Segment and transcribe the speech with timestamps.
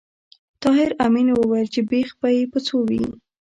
[0.63, 3.03] طاهر آمین وویل چې بېخ به یې په څو وي